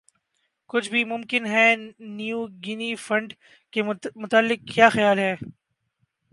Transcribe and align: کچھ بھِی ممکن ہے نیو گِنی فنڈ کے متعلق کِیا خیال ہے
کچھ 0.69 0.89
بھِی 0.91 1.01
ممکن 1.11 1.43
ہے 1.53 1.67
نیو 2.17 2.39
گِنی 2.65 2.91
فنڈ 3.05 3.29
کے 3.73 3.79
متعلق 4.21 4.59
کِیا 4.69 4.87
خیال 4.95 5.17
ہے 5.19 5.33